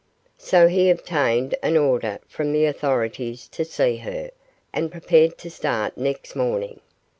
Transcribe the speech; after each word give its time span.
So 0.39 0.67
he 0.67 0.89
obtained 0.89 1.53
an 1.61 1.77
order 1.77 2.17
from 2.27 2.53
the 2.53 2.65
authorities 2.65 3.47
to 3.49 3.63
see 3.63 3.97
her, 3.97 4.31
and 4.73 4.91
prepared 4.91 5.37
to 5.37 5.51
start 5.51 5.95
next 5.95 6.35
morning. 6.35 6.79